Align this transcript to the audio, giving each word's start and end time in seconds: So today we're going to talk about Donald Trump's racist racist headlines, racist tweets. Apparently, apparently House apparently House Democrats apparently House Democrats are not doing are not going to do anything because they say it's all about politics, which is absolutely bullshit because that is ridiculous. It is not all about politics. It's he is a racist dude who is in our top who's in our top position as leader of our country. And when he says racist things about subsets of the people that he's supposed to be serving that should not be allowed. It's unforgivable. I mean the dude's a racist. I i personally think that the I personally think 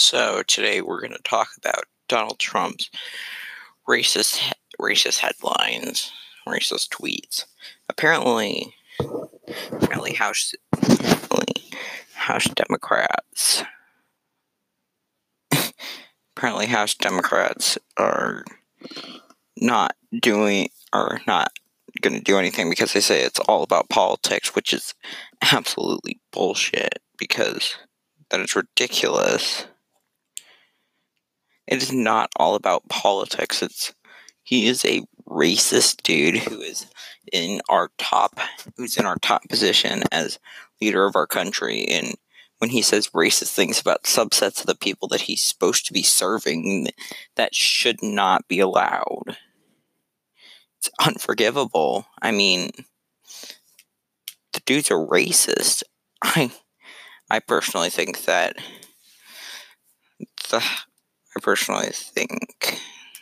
So 0.00 0.42
today 0.42 0.80
we're 0.80 1.02
going 1.02 1.12
to 1.12 1.22
talk 1.24 1.50
about 1.58 1.84
Donald 2.08 2.38
Trump's 2.38 2.88
racist 3.86 4.40
racist 4.80 5.18
headlines, 5.18 6.10
racist 6.48 6.88
tweets. 6.88 7.44
Apparently, 7.86 8.74
apparently 9.70 10.14
House 10.14 10.54
apparently 10.72 11.54
House 12.14 12.46
Democrats 12.46 13.62
apparently 16.34 16.66
House 16.66 16.94
Democrats 16.94 17.76
are 17.98 18.42
not 19.58 19.96
doing 20.18 20.70
are 20.94 21.20
not 21.26 21.52
going 22.00 22.14
to 22.14 22.24
do 22.24 22.38
anything 22.38 22.70
because 22.70 22.94
they 22.94 23.00
say 23.00 23.20
it's 23.20 23.38
all 23.40 23.62
about 23.62 23.90
politics, 23.90 24.54
which 24.54 24.72
is 24.72 24.94
absolutely 25.52 26.18
bullshit 26.32 27.00
because 27.18 27.76
that 28.30 28.40
is 28.40 28.56
ridiculous. 28.56 29.66
It 31.66 31.82
is 31.82 31.92
not 31.92 32.30
all 32.36 32.54
about 32.54 32.88
politics. 32.88 33.62
It's 33.62 33.92
he 34.42 34.66
is 34.66 34.84
a 34.84 35.02
racist 35.28 36.02
dude 36.02 36.38
who 36.38 36.60
is 36.60 36.86
in 37.32 37.60
our 37.68 37.90
top 37.98 38.38
who's 38.76 38.96
in 38.96 39.06
our 39.06 39.16
top 39.16 39.48
position 39.48 40.02
as 40.10 40.38
leader 40.80 41.06
of 41.06 41.14
our 41.14 41.26
country. 41.26 41.84
And 41.86 42.16
when 42.58 42.70
he 42.70 42.82
says 42.82 43.08
racist 43.08 43.54
things 43.54 43.80
about 43.80 44.02
subsets 44.04 44.60
of 44.60 44.66
the 44.66 44.74
people 44.74 45.08
that 45.08 45.22
he's 45.22 45.42
supposed 45.42 45.86
to 45.86 45.92
be 45.92 46.02
serving 46.02 46.88
that 47.36 47.54
should 47.54 48.02
not 48.02 48.48
be 48.48 48.60
allowed. 48.60 49.36
It's 50.78 50.90
unforgivable. 51.04 52.06
I 52.20 52.32
mean 52.32 52.70
the 54.52 54.60
dude's 54.66 54.90
a 54.90 54.94
racist. 54.94 55.84
I 56.22 56.50
i 57.30 57.38
personally 57.38 57.90
think 57.90 58.24
that 58.24 58.56
the 60.50 60.64
I 61.36 61.40
personally 61.40 61.90
think 61.92 62.80